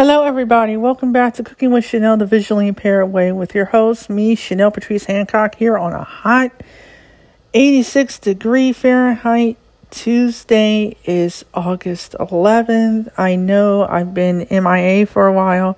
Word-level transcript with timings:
Hello, 0.00 0.22
everybody. 0.22 0.78
Welcome 0.78 1.12
back 1.12 1.34
to 1.34 1.42
Cooking 1.42 1.72
with 1.72 1.84
Chanel, 1.84 2.16
the 2.16 2.24
visually 2.24 2.68
impaired 2.68 3.12
way, 3.12 3.32
with 3.32 3.54
your 3.54 3.66
host, 3.66 4.08
me, 4.08 4.34
Chanel 4.34 4.70
Patrice 4.70 5.04
Hancock, 5.04 5.56
here 5.56 5.76
on 5.76 5.92
a 5.92 6.02
hot 6.02 6.52
86 7.52 8.18
degree 8.18 8.72
Fahrenheit. 8.72 9.58
Tuesday 9.90 10.96
is 11.04 11.44
August 11.52 12.16
11th. 12.18 13.12
I 13.18 13.36
know 13.36 13.84
I've 13.84 14.14
been 14.14 14.46
MIA 14.50 15.04
for 15.04 15.26
a 15.26 15.34
while. 15.34 15.76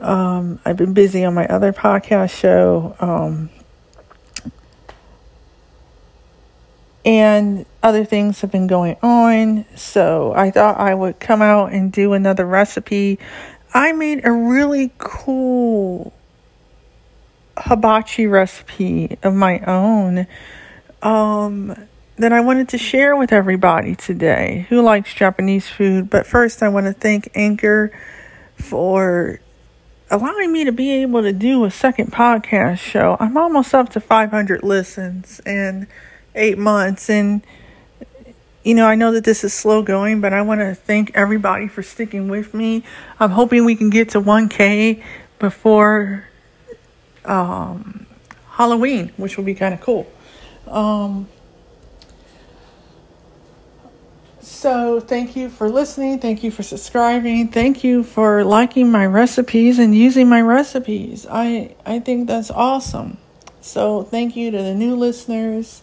Um, 0.00 0.58
I've 0.64 0.78
been 0.78 0.94
busy 0.94 1.26
on 1.26 1.34
my 1.34 1.46
other 1.46 1.74
podcast 1.74 2.30
show. 2.30 2.96
Um, 2.98 3.50
and 7.04 7.64
other 7.82 8.04
things 8.04 8.40
have 8.40 8.50
been 8.50 8.66
going 8.66 8.96
on. 9.02 9.64
So 9.76 10.32
I 10.34 10.50
thought 10.50 10.78
I 10.78 10.94
would 10.94 11.20
come 11.20 11.42
out 11.42 11.72
and 11.72 11.90
do 11.90 12.12
another 12.12 12.46
recipe. 12.46 13.18
I 13.72 13.92
made 13.92 14.24
a 14.24 14.32
really 14.32 14.92
cool 14.98 16.12
hibachi 17.56 18.26
recipe 18.26 19.18
of 19.22 19.34
my 19.34 19.60
own 19.60 20.26
um, 21.02 21.86
that 22.16 22.32
I 22.32 22.40
wanted 22.40 22.68
to 22.70 22.78
share 22.78 23.16
with 23.16 23.32
everybody 23.32 23.94
today 23.94 24.66
who 24.68 24.82
likes 24.82 25.14
Japanese 25.14 25.68
food. 25.68 26.10
But 26.10 26.26
first, 26.26 26.62
I 26.62 26.68
want 26.68 26.86
to 26.86 26.92
thank 26.92 27.30
Anchor 27.34 27.92
for 28.56 29.40
allowing 30.10 30.52
me 30.52 30.64
to 30.64 30.72
be 30.72 31.02
able 31.02 31.22
to 31.22 31.32
do 31.32 31.64
a 31.64 31.70
second 31.70 32.12
podcast 32.12 32.78
show. 32.78 33.16
I'm 33.20 33.36
almost 33.36 33.74
up 33.74 33.90
to 33.90 34.00
500 34.00 34.62
listens 34.62 35.40
and 35.46 35.86
eight 36.34 36.58
months. 36.58 37.10
And, 37.10 37.42
you 38.62 38.74
know, 38.74 38.86
I 38.86 38.94
know 38.94 39.12
that 39.12 39.24
this 39.24 39.44
is 39.44 39.52
slow 39.52 39.82
going, 39.82 40.20
but 40.20 40.32
I 40.32 40.42
want 40.42 40.60
to 40.60 40.74
thank 40.74 41.10
everybody 41.14 41.68
for 41.68 41.82
sticking 41.82 42.28
with 42.28 42.54
me. 42.54 42.84
I'm 43.18 43.30
hoping 43.30 43.64
we 43.64 43.76
can 43.76 43.90
get 43.90 44.10
to 44.10 44.20
1K 44.20 45.02
before 45.38 46.24
um, 47.24 48.06
Halloween, 48.48 49.12
which 49.16 49.36
will 49.36 49.44
be 49.44 49.54
kind 49.54 49.74
of 49.74 49.80
cool. 49.80 50.10
Um, 50.66 51.28
so, 54.40 55.00
thank 55.00 55.36
you 55.36 55.48
for 55.48 55.70
listening. 55.70 56.18
Thank 56.18 56.42
you 56.42 56.50
for 56.50 56.62
subscribing. 56.62 57.48
Thank 57.48 57.82
you 57.82 58.02
for 58.02 58.44
liking 58.44 58.90
my 58.90 59.06
recipes 59.06 59.78
and 59.78 59.94
using 59.94 60.28
my 60.28 60.42
recipes. 60.42 61.26
I, 61.30 61.74
I 61.86 61.98
think 62.00 62.26
that's 62.26 62.50
awesome. 62.50 63.16
So, 63.60 64.02
thank 64.02 64.36
you 64.36 64.50
to 64.50 64.58
the 64.58 64.74
new 64.74 64.96
listeners 64.96 65.82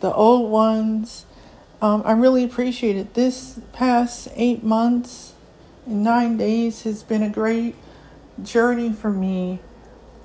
the 0.00 0.12
old 0.12 0.50
ones. 0.50 1.26
Um, 1.80 2.02
I 2.04 2.12
really 2.12 2.44
appreciate 2.44 2.96
it. 2.96 3.14
This 3.14 3.60
past 3.72 4.28
eight 4.36 4.62
months 4.62 5.34
and 5.86 6.02
nine 6.02 6.36
days 6.36 6.82
has 6.82 7.02
been 7.02 7.22
a 7.22 7.30
great 7.30 7.74
journey 8.42 8.92
for 8.92 9.10
me. 9.10 9.60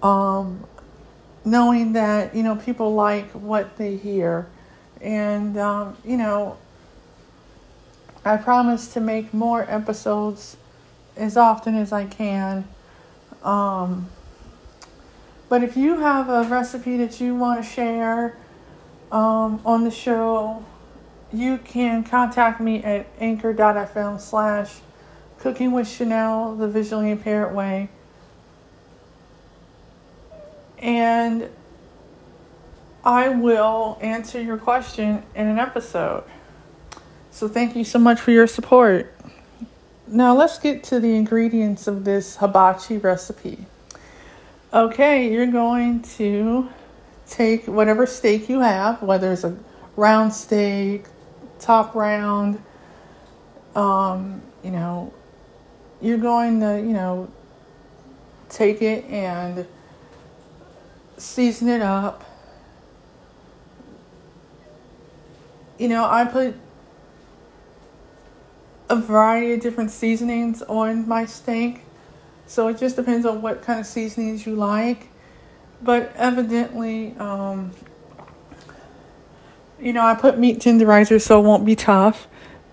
Um, 0.02 0.66
knowing 1.44 1.94
that, 1.94 2.36
you 2.36 2.44
know, 2.44 2.56
people 2.56 2.94
like 2.94 3.30
what 3.32 3.78
they 3.78 3.96
hear. 3.96 4.48
And, 5.02 5.58
um, 5.58 5.98
you 6.04 6.18
know, 6.18 6.58
I 8.26 8.38
promise 8.38 8.94
to 8.94 9.00
make 9.00 9.34
more 9.34 9.66
episodes 9.70 10.58
as 11.16 11.38
often 11.38 11.76
as 11.76 11.92
I 11.92 12.06
can. 12.06 12.68
Um, 13.44 14.10
but 15.48 15.64
if 15.64 15.76
you 15.76 16.00
have 16.00 16.30
a 16.30 16.44
recipe 16.44 16.98
that 16.98 17.20
you 17.20 17.36
want 17.36 17.64
to 17.64 17.70
share, 17.70 18.38
um, 19.12 19.62
on 19.66 19.84
the 19.84 19.92
show, 19.92 20.64
you 21.32 21.58
can 21.60 22.04
contact 22.04 22.60
me 22.60 22.84
at 22.84 23.08
anchor.fm 23.20 24.20
slash 24.20 24.80
cooking 25.40 25.72
with 25.72 25.88
Chanel, 25.88 26.56
the 26.56 26.68
visually 26.68 27.12
impaired 27.12 27.56
way. 27.56 27.90
And 30.78 31.50
I 33.04 33.30
will 33.30 33.98
answer 34.02 34.42
your 34.42 34.58
question 34.58 35.24
in 35.36 35.48
an 35.48 35.60
episode. 35.60 36.24
So 37.32 37.48
thank 37.48 37.76
you 37.76 37.84
so 37.84 38.00
much 38.00 38.20
for 38.20 38.32
your 38.32 38.48
support. 38.48 39.14
Now 40.08 40.36
let's 40.36 40.58
get 40.58 40.84
to 40.86 41.00
the 41.00 41.16
ingredients 41.16 41.88
of 41.88 42.04
this 42.04 42.38
hibachi 42.38 42.98
recipe. 42.98 43.66
Okay, 44.74 45.32
you're 45.32 45.48
going 45.48 46.02
to 46.18 46.70
take 47.30 47.68
whatever 47.68 48.06
steak 48.06 48.50
you 48.50 48.60
have, 48.60 49.02
whether 49.02 49.32
it's 49.32 49.44
a 49.44 49.58
round 49.96 50.34
steak, 50.34 51.06
top 51.60 51.94
round, 51.96 52.62
um, 53.76 54.42
you 54.64 54.72
know, 54.72 55.14
you're 56.02 56.18
going 56.18 56.60
to, 56.60 56.78
you 56.78 56.94
know, 56.94 57.30
take 58.50 58.82
it 58.82 59.06
and 59.06 59.66
season 61.18 61.68
it 61.68 61.82
up. 61.82 62.26
You 65.78 65.88
know, 65.88 66.06
I 66.06 66.26
put 66.26 66.56
a 68.90 68.96
variety 68.96 69.54
of 69.54 69.62
different 69.62 69.92
seasonings 69.92 70.62
on 70.64 71.08
my 71.08 71.26
steak. 71.26 71.82
So 72.48 72.68
it 72.68 72.80
just 72.80 72.96
depends 72.96 73.26
on 73.26 73.42
what 73.42 73.62
kind 73.62 73.80
of 73.80 73.86
seasonings 73.86 74.46
you 74.46 74.56
like. 74.56 75.10
But 75.82 76.12
evidently, 76.16 77.16
um, 77.18 77.72
you 79.80 79.94
know, 79.94 80.06
I 80.06 80.16
put 80.16 80.38
meat 80.38 80.60
tenderizer 80.60 81.22
so 81.22 81.40
it 81.40 81.44
won't 81.44 81.66
be 81.66 81.76
tough. 81.76 82.28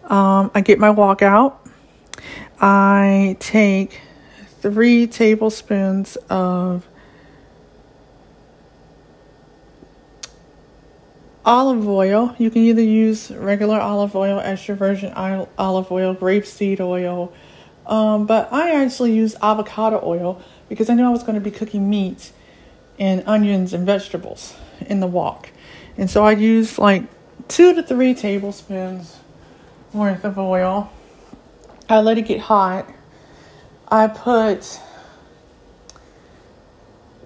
Um, 0.04 0.50
I 0.54 0.60
get 0.60 0.78
my 0.78 0.90
wok 0.90 1.22
out. 1.22 1.66
I 2.60 3.36
take 3.38 4.00
three 4.60 5.06
tablespoons 5.06 6.16
of 6.28 6.86
olive 11.44 11.88
oil. 11.88 12.34
You 12.38 12.50
can 12.50 12.62
either 12.62 12.82
use 12.82 13.30
regular 13.30 13.78
olive 13.78 14.16
oil, 14.16 14.40
extra 14.40 14.74
virgin 14.74 15.12
olive 15.12 15.92
oil, 15.92 16.14
grapeseed 16.14 16.80
oil, 16.80 17.32
um, 17.86 18.26
but 18.26 18.52
I 18.52 18.82
actually 18.82 19.14
use 19.14 19.36
avocado 19.40 20.00
oil 20.04 20.42
because 20.68 20.90
I 20.90 20.94
knew 20.94 21.04
I 21.04 21.10
was 21.10 21.22
going 21.22 21.36
to 21.36 21.40
be 21.40 21.52
cooking 21.52 21.88
meat 21.88 22.32
and 22.98 23.22
onions 23.26 23.72
and 23.72 23.86
vegetables 23.86 24.54
in 24.80 25.00
the 25.00 25.06
wok. 25.06 25.50
And 25.96 26.10
so 26.10 26.24
I 26.24 26.32
use 26.32 26.78
like 26.78 27.04
two 27.48 27.74
to 27.74 27.82
three 27.82 28.14
tablespoons 28.14 29.16
worth 29.92 30.24
of 30.24 30.38
oil. 30.38 30.90
I 31.88 32.00
let 32.00 32.18
it 32.18 32.22
get 32.22 32.40
hot. 32.40 32.92
I 33.88 34.08
put 34.08 34.80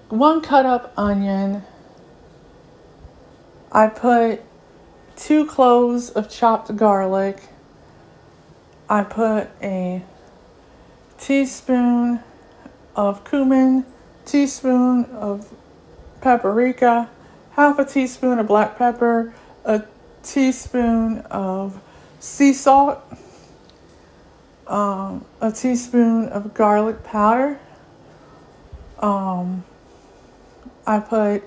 one 0.09 0.41
cut 0.41 0.65
up 0.65 0.93
onion. 0.97 1.63
I 3.71 3.87
put 3.87 4.41
two 5.15 5.45
cloves 5.45 6.09
of 6.09 6.29
chopped 6.29 6.75
garlic. 6.75 7.41
I 8.89 9.03
put 9.03 9.49
a 9.61 10.03
teaspoon 11.17 12.19
of 12.95 13.23
cumin, 13.23 13.85
teaspoon 14.25 15.05
of 15.05 15.49
paprika, 16.21 17.09
half 17.51 17.79
a 17.79 17.85
teaspoon 17.85 18.39
of 18.39 18.47
black 18.47 18.77
pepper, 18.77 19.33
a 19.65 19.83
teaspoon 20.23 21.19
of 21.31 21.81
sea 22.19 22.53
salt, 22.53 22.99
um, 24.67 25.25
a 25.41 25.51
teaspoon 25.51 26.29
of 26.29 26.53
garlic 26.53 27.03
powder. 27.03 27.59
Um, 28.99 29.63
I 30.85 30.99
put 30.99 31.43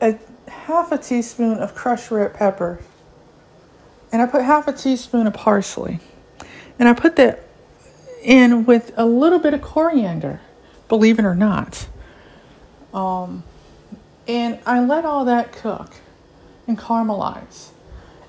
a 0.00 0.18
half 0.48 0.92
a 0.92 0.98
teaspoon 0.98 1.58
of 1.58 1.74
crushed 1.74 2.10
red 2.10 2.34
pepper, 2.34 2.80
and 4.12 4.22
I 4.22 4.26
put 4.26 4.42
half 4.42 4.68
a 4.68 4.72
teaspoon 4.72 5.26
of 5.26 5.34
parsley, 5.34 5.98
and 6.78 6.88
I 6.88 6.92
put 6.92 7.16
that 7.16 7.49
in 8.22 8.64
with 8.66 8.92
a 8.96 9.04
little 9.04 9.38
bit 9.38 9.54
of 9.54 9.62
coriander, 9.62 10.40
believe 10.88 11.18
it 11.18 11.24
or 11.24 11.34
not. 11.34 11.86
Um, 12.92 13.44
and 14.26 14.58
I 14.66 14.80
let 14.80 15.04
all 15.04 15.24
that 15.24 15.52
cook 15.52 15.92
and 16.66 16.78
caramelize. 16.78 17.70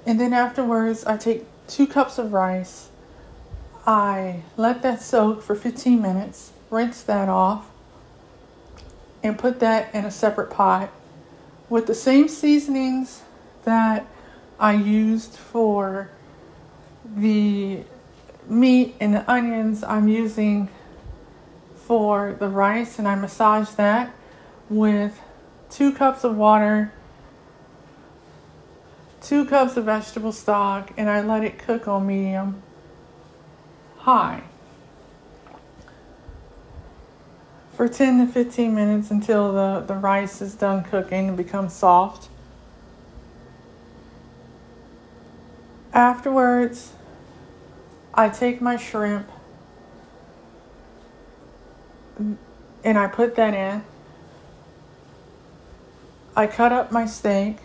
And 0.06 0.20
then 0.20 0.34
afterwards, 0.34 1.06
I 1.06 1.18
take 1.18 1.46
two 1.68 1.88
cups 1.88 2.18
of 2.18 2.34
rice. 2.34 2.90
I 3.86 4.44
let 4.58 4.82
that 4.84 5.02
soak 5.02 5.42
for 5.42 5.56
15 5.56 6.02
minutes, 6.02 6.52
rinse 6.70 7.04
that 7.04 7.30
off, 7.30 7.70
and 9.24 9.38
put 9.38 9.60
that 9.60 9.94
in 9.94 10.06
a 10.06 10.12
separate 10.12 10.50
pot 10.50 10.92
with 11.70 11.88
the 11.88 11.96
same 11.96 12.28
seasonings 12.28 13.22
that 13.64 14.06
I 14.60 14.74
used 14.74 15.36
for 15.36 16.10
the 17.16 17.84
meat 18.52 18.96
and 19.00 19.14
the 19.14 19.30
onions 19.32 19.84
I'm 19.84 20.08
using 20.08 20.70
for 21.76 22.36
the 22.40 22.48
rice, 22.48 23.00
and 23.00 23.08
I 23.08 23.16
massage 23.16 23.70
that 23.72 24.14
with 24.70 25.20
two 25.70 25.92
cups 25.94 26.24
of 26.24 26.36
water 26.36 26.92
two 29.22 29.46
cups 29.46 29.78
of 29.78 29.86
vegetable 29.86 30.32
stock, 30.32 30.92
and 30.98 31.10
I 31.10 31.22
let 31.22 31.44
it 31.44 31.58
cook 31.58 31.88
on 31.88 32.08
medium 32.08 32.62
high 34.00 34.42
for 37.74 37.88
10 37.88 38.26
to 38.26 38.32
15 38.32 38.76
minutes 38.76 39.12
until 39.12 39.54
the, 39.54 39.86
the 39.88 39.94
rice 39.94 40.42
is 40.42 40.56
done 40.56 40.84
cooking 40.84 41.30
and 41.30 41.38
becomes 41.38 41.74
soft. 41.74 42.30
Afterwards, 45.94 46.94
I 48.14 48.30
take 48.30 48.62
my 48.62 48.76
shrimp 48.76 49.30
and 52.84 52.98
I 52.98 53.08
put 53.08 53.36
that 53.36 53.54
in. 53.54 53.84
I 56.36 56.48
cut 56.48 56.72
up 56.72 56.92
my 56.92 57.06
steak 57.06 57.58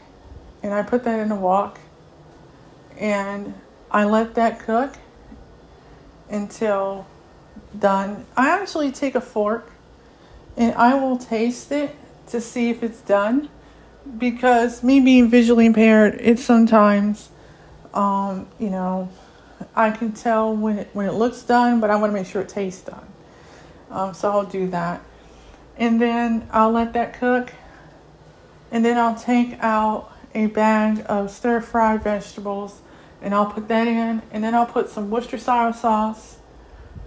and 0.63 0.73
I 0.73 0.83
put 0.83 1.05
that 1.05 1.21
in 1.21 1.31
a 1.31 1.37
wok 1.37 1.79
and 2.99 3.55
I 3.91 4.05
let 4.05 4.35
that 4.35 4.61
cook 4.61 4.95
until 6.31 7.07
done. 7.79 8.27
I 8.37 8.51
actually 8.51 8.91
take 8.91 9.15
a 9.15 9.21
fork 9.21 9.71
and 10.57 10.75
I 10.75 10.95
will 10.95 11.19
taste 11.19 11.71
it 11.73 11.95
to 12.29 12.41
see 12.41 12.71
if 12.71 12.83
it's 12.83 13.01
done 13.01 13.49
because 14.19 14.83
me 14.83 15.01
being 15.01 15.29
visually 15.29 15.67
impaired, 15.67 16.19
it's 16.21 16.45
sometimes, 16.45 17.31
um, 17.95 18.49
you 18.59 18.71
know, 18.71 19.09
I 19.75 19.91
can 19.91 20.13
tell 20.13 20.55
when 20.55 20.79
it, 20.79 20.91
when 20.93 21.07
it 21.07 21.13
looks 21.13 21.43
done, 21.43 21.81
but 21.81 21.91
I 21.91 21.97
want 21.97 22.11
to 22.13 22.15
make 22.15 22.27
sure 22.27 22.43
it 22.43 22.49
tastes 22.49 22.83
done. 22.83 23.07
Um, 23.91 24.15
so 24.15 24.31
I'll 24.31 24.45
do 24.45 24.69
that. 24.69 25.03
And 25.77 26.01
then 26.01 26.49
I'll 26.51 26.73
let 26.73 26.93
that 26.95 27.19
cook. 27.19 27.53
And 28.71 28.85
then 28.85 28.99
I'll 28.99 29.15
take 29.15 29.63
out 29.63 30.13
a 30.35 30.47
bag 30.47 31.05
of 31.09 31.31
stir 31.31 31.61
fried 31.61 32.03
vegetables 32.03 32.81
and 33.23 33.35
I'll 33.35 33.47
put 33.47 33.69
that 33.69 33.87
in. 33.87 34.23
And 34.31 34.43
then 34.43 34.55
I'll 34.55 34.67
put 34.67 34.89
some 34.89 35.11
Worcestershire 35.11 35.73
sauce 35.73 36.37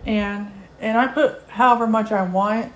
and 0.06 0.52
and 0.80 0.98
I 0.98 1.07
put 1.07 1.42
however 1.50 1.88
much 1.88 2.12
I 2.12 2.24
want. 2.24 2.72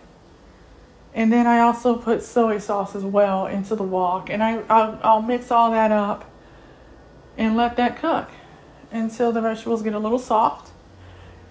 And 1.13 1.31
then 1.31 1.47
I 1.47 1.59
also 1.59 1.95
put 1.95 2.21
soy 2.21 2.57
sauce 2.57 2.95
as 2.95 3.03
well 3.03 3.45
into 3.45 3.75
the 3.75 3.83
wok. 3.83 4.29
And 4.29 4.43
I, 4.43 4.57
I'll, 4.69 4.99
I'll 5.03 5.21
mix 5.21 5.51
all 5.51 5.71
that 5.71 5.91
up 5.91 6.29
and 7.37 7.55
let 7.55 7.77
that 7.77 7.97
cook 7.99 8.29
until 8.93 9.31
the 9.31 9.41
vegetables 9.41 9.81
get 9.81 9.93
a 9.93 9.99
little 9.99 10.19
soft. 10.19 10.71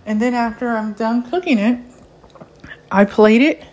And 0.06 0.20
then 0.20 0.34
after 0.34 0.68
I'm 0.68 0.92
done 0.94 1.28
cooking 1.28 1.58
it, 1.58 1.78
I 2.90 3.04
plate 3.04 3.42
it. 3.42 3.64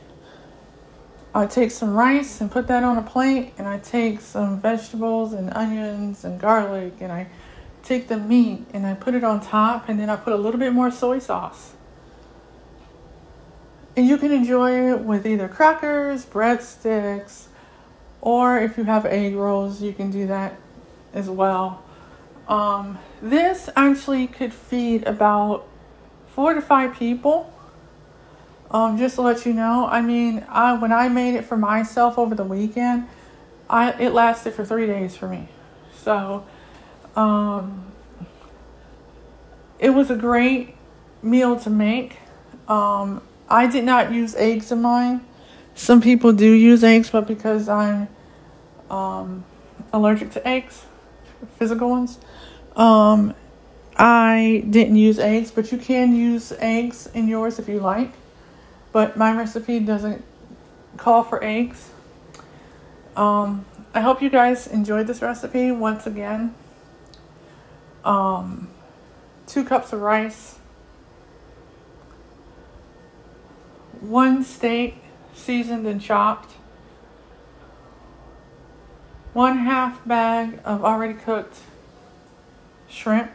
I 1.34 1.46
take 1.46 1.72
some 1.72 1.94
rice 1.94 2.42
and 2.42 2.52
put 2.52 2.68
that 2.68 2.84
on 2.84 2.98
a 2.98 3.04
plate, 3.04 3.54
and 3.58 3.68
I 3.68 3.78
take 3.78 4.20
some 4.20 4.60
vegetables 4.60 5.34
and 5.34 5.54
onions 5.54 6.26
and 6.26 6.40
garlic, 6.40 6.94
and 7.00 7.12
I 7.12 7.28
take 7.84 8.08
the 8.08 8.18
meat 8.18 8.66
and 8.74 8.86
I 8.86 8.94
put 8.94 9.14
it 9.14 9.24
on 9.24 9.40
top, 9.40 9.90
and 9.90 10.00
then 10.00 10.10
I 10.10 10.16
put 10.16 10.34
a 10.34 10.38
little 10.38 10.60
bit 10.60 10.74
more 10.74 10.92
soy 10.92 11.20
sauce. 11.20 11.74
And 13.96 14.08
you 14.08 14.18
can 14.18 14.32
enjoy 14.32 14.92
it 14.92 15.00
with 15.02 15.26
either 15.26 15.48
crackers, 15.48 16.26
breadsticks, 16.26 17.48
or 18.22 18.60
if 18.60 18.78
you 18.78 18.84
have 18.86 19.06
egg 19.06 19.36
rolls, 19.36 19.82
you 19.82 19.94
can 19.94 20.12
do 20.12 20.28
that 20.28 20.56
as 21.14 21.30
well. 21.30 21.84
Um, 22.50 22.98
this 23.22 23.70
actually 23.76 24.26
could 24.28 24.54
feed 24.54 25.04
about 25.04 25.68
four 26.34 26.54
to 26.56 26.62
five 26.62 26.96
people. 26.96 27.54
Um, 28.72 28.98
just 28.98 29.16
to 29.16 29.22
let 29.22 29.46
you 29.46 29.54
know, 29.54 29.88
I 29.88 30.02
mean, 30.02 30.46
I 30.50 30.74
when 30.74 30.92
I 30.92 31.10
made 31.10 31.36
it 31.36 31.46
for 31.46 31.58
myself 31.58 32.18
over 32.18 32.36
the 32.36 32.44
weekend, 32.44 33.08
I 33.70 33.92
it 33.94 34.14
lasted 34.14 34.54
for 34.54 34.66
three 34.66 34.88
days 34.88 35.16
for 35.16 35.28
me. 35.28 35.48
So, 36.04 36.46
um, 37.16 37.86
it 39.78 39.92
was 39.92 40.10
a 40.10 40.16
great 40.16 40.76
meal 41.22 41.60
to 41.60 41.70
make. 41.70 42.18
Um, 42.68 43.22
I 43.48 43.68
did 43.68 43.84
not 43.84 44.12
use 44.12 44.36
eggs 44.36 44.72
in 44.72 44.82
mine. 44.82 45.26
Some 45.76 46.02
people 46.02 46.34
do 46.34 46.52
use 46.52 46.84
eggs, 46.84 47.10
but 47.10 47.28
because 47.28 47.70
I'm 47.70 48.08
um, 48.90 49.46
allergic 49.94 50.32
to 50.32 50.48
eggs, 50.48 50.86
physical 51.58 51.90
ones, 51.90 52.20
um, 52.76 53.34
I 53.98 54.64
didn't 54.70 54.96
use 54.96 55.20
eggs, 55.20 55.52
but 55.52 55.72
you 55.72 55.78
can 55.78 56.16
use 56.16 56.54
eggs 56.60 57.08
in 57.14 57.28
yours 57.28 57.60
if 57.60 57.68
you 57.68 57.80
like. 57.80 58.12
But 58.92 59.18
my 59.18 59.36
recipe 59.36 59.80
doesn't 59.80 60.24
call 60.98 61.24
for 61.24 61.44
eggs. 61.44 61.90
Um, 63.16 63.66
I 63.94 64.02
hope 64.02 64.22
you 64.22 64.30
guys 64.30 64.68
enjoyed 64.68 65.08
this 65.08 65.22
recipe 65.22 65.72
once 65.72 66.08
again. 66.08 66.56
Um, 68.06 68.70
two 69.48 69.66
cups 69.66 69.92
of 69.92 70.02
rice, 70.02 70.58
one 74.00 74.44
steak 74.44 74.96
seasoned 75.34 75.86
and 75.86 76.00
chopped, 76.00 76.54
one 79.40 79.60
half 79.60 80.06
bag 80.06 80.60
of 80.66 80.84
already 80.84 81.14
cooked 81.14 81.60
shrimp, 82.90 83.32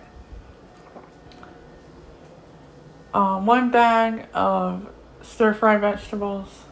um, 3.15 3.47
one 3.47 3.71
bag 3.71 4.27
of 4.35 4.87
stir 5.23 5.55
fried 5.55 5.81
vegetables, 5.81 6.65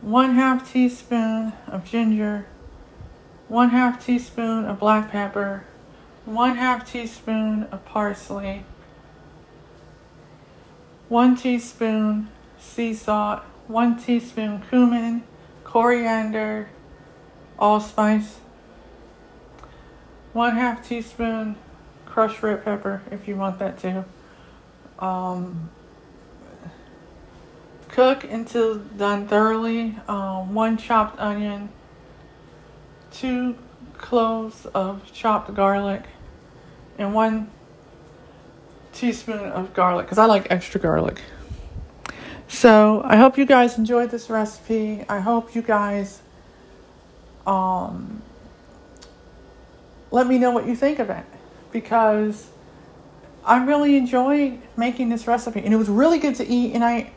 one 0.00 0.34
half 0.34 0.72
teaspoon 0.72 1.52
of 1.66 1.84
ginger, 1.84 2.46
one 3.48 3.68
half 3.68 4.02
teaspoon 4.06 4.64
of 4.64 4.78
black 4.80 5.10
pepper, 5.10 5.66
one 6.24 6.56
half 6.56 6.90
teaspoon 6.90 7.64
of 7.64 7.84
parsley, 7.84 8.64
one 11.10 11.36
teaspoon 11.36 12.30
sea 12.58 12.94
salt, 12.94 13.42
one 13.66 13.94
teaspoon 13.94 14.62
cumin, 14.70 15.22
coriander, 15.64 16.70
allspice, 17.58 18.40
one 20.32 20.56
half 20.56 20.86
teaspoon 20.86 21.56
crushed 22.04 22.42
red 22.42 22.64
pepper 22.64 23.02
if 23.10 23.26
you 23.28 23.36
want 23.36 23.58
that 23.58 23.78
too. 23.78 24.04
Um, 24.98 25.70
cook 27.88 28.24
until 28.24 28.76
done 28.76 29.26
thoroughly. 29.28 29.96
Um, 30.08 30.54
one 30.54 30.76
chopped 30.76 31.18
onion, 31.18 31.70
two 33.10 33.56
cloves 33.94 34.66
of 34.66 35.10
chopped 35.12 35.54
garlic, 35.54 36.04
and 36.98 37.14
one 37.14 37.50
teaspoon 38.92 39.50
of 39.50 39.74
garlic 39.74 40.06
because 40.06 40.18
I 40.18 40.26
like 40.26 40.46
extra 40.50 40.80
garlic. 40.80 41.20
So 42.48 43.02
I 43.04 43.16
hope 43.16 43.36
you 43.36 43.44
guys 43.44 43.76
enjoyed 43.76 44.10
this 44.10 44.30
recipe. 44.30 45.04
I 45.08 45.20
hope 45.20 45.54
you 45.54 45.62
guys 45.62 46.20
um, 47.46 48.22
let 50.10 50.26
me 50.26 50.38
know 50.38 50.50
what 50.50 50.66
you 50.66 50.74
think 50.74 50.98
of 50.98 51.10
it 51.10 51.24
because 51.72 52.48
I 53.44 53.64
really 53.64 53.96
enjoy 53.96 54.58
making 54.76 55.08
this 55.08 55.26
recipe 55.26 55.60
and 55.60 55.72
it 55.72 55.76
was 55.76 55.88
really 55.88 56.18
good 56.18 56.34
to 56.36 56.46
eat 56.46 56.74
and 56.74 56.84
I 56.84 57.12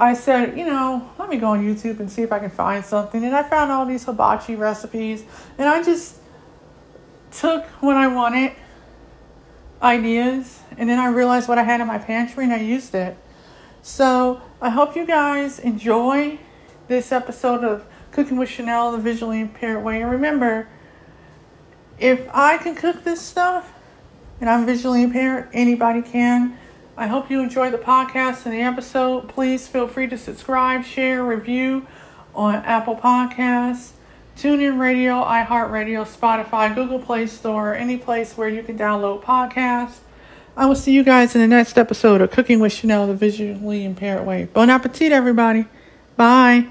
I 0.00 0.14
said, 0.14 0.56
you 0.56 0.64
know, 0.64 1.10
let 1.18 1.28
me 1.28 1.38
go 1.38 1.48
on 1.48 1.64
YouTube 1.64 1.98
and 1.98 2.08
see 2.08 2.22
if 2.22 2.30
I 2.30 2.38
can 2.38 2.50
find 2.50 2.84
something 2.84 3.24
and 3.24 3.34
I 3.34 3.42
found 3.42 3.72
all 3.72 3.84
these 3.84 4.04
hibachi 4.04 4.54
recipes 4.54 5.24
and 5.58 5.68
I 5.68 5.82
just 5.82 6.18
took 7.32 7.64
what 7.80 7.96
I 7.96 8.06
wanted 8.06 8.52
ideas 9.82 10.60
and 10.76 10.88
then 10.88 11.00
I 11.00 11.08
realized 11.08 11.48
what 11.48 11.58
I 11.58 11.64
had 11.64 11.80
in 11.80 11.88
my 11.88 11.98
pantry 11.98 12.44
and 12.44 12.52
I 12.52 12.60
used 12.60 12.94
it. 12.94 13.16
So, 13.82 14.40
I 14.60 14.70
hope 14.70 14.94
you 14.94 15.06
guys 15.06 15.58
enjoy 15.58 16.38
this 16.86 17.10
episode 17.10 17.64
of 17.64 17.84
Cooking 18.12 18.36
with 18.36 18.48
Chanel 18.48 18.92
the 18.92 18.98
Visually 18.98 19.40
Impaired 19.40 19.82
Way 19.82 20.02
and 20.02 20.10
remember 20.10 20.68
if 21.98 22.28
I 22.32 22.58
can 22.58 22.74
cook 22.74 23.04
this 23.04 23.20
stuff 23.20 23.72
and 24.40 24.48
I'm 24.48 24.66
visually 24.66 25.02
impaired, 25.02 25.48
anybody 25.52 26.02
can. 26.02 26.56
I 26.96 27.06
hope 27.06 27.30
you 27.30 27.40
enjoyed 27.40 27.72
the 27.72 27.78
podcast 27.78 28.44
and 28.44 28.54
the 28.54 28.60
episode. 28.60 29.28
Please 29.28 29.66
feel 29.66 29.88
free 29.88 30.08
to 30.08 30.18
subscribe, 30.18 30.84
share, 30.84 31.24
review 31.24 31.86
on 32.34 32.56
Apple 32.56 32.96
Podcasts, 32.96 33.90
TuneIn 34.36 34.78
Radio, 34.78 35.22
iHeartRadio, 35.24 36.06
Spotify, 36.06 36.72
Google 36.74 37.00
Play 37.00 37.26
Store, 37.26 37.74
any 37.74 37.96
place 37.96 38.36
where 38.36 38.48
you 38.48 38.62
can 38.62 38.78
download 38.78 39.22
podcasts. 39.22 39.98
I 40.56 40.66
will 40.66 40.76
see 40.76 40.92
you 40.92 41.04
guys 41.04 41.34
in 41.34 41.40
the 41.40 41.46
next 41.46 41.78
episode 41.78 42.20
of 42.20 42.30
Cooking 42.30 42.58
with 42.58 42.72
Chanel 42.72 43.06
the 43.06 43.14
Visually 43.14 43.84
Impaired 43.84 44.26
Way. 44.26 44.48
Bon 44.52 44.70
appetit, 44.70 45.12
everybody. 45.12 45.66
Bye. 46.16 46.68